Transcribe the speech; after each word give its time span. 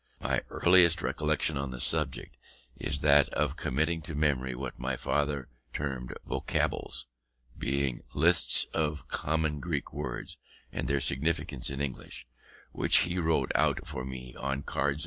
My 0.19 0.41
earliest 0.49 1.03
recollection 1.03 1.57
on 1.59 1.69
the 1.69 1.79
subject, 1.79 2.35
is 2.75 3.01
that 3.01 3.29
of 3.35 3.55
committing 3.55 4.01
to 4.01 4.15
memory 4.15 4.55
what 4.55 4.79
my 4.79 4.97
father 4.97 5.47
termed 5.73 6.15
vocables, 6.25 7.05
being 7.55 8.01
lists 8.15 8.63
of 8.73 9.07
common 9.07 9.59
Greek 9.59 9.93
words, 9.93 10.37
with 10.73 10.87
their 10.87 11.01
signification 11.01 11.75
in 11.75 11.81
English, 11.85 12.25
which 12.71 12.97
he 13.01 13.19
wrote 13.19 13.51
out 13.53 13.85
for 13.85 14.03
me 14.03 14.33
on 14.39 14.63
cards. 14.63 14.99